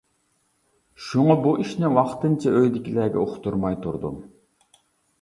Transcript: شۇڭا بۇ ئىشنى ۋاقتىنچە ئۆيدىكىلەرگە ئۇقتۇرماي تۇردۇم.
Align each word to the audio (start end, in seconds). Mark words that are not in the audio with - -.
شۇڭا 1.07 1.35
بۇ 1.43 1.53
ئىشنى 1.65 1.93
ۋاقتىنچە 1.99 2.57
ئۆيدىكىلەرگە 2.63 3.23
ئۇقتۇرماي 3.25 3.81
تۇردۇم. 3.87 4.21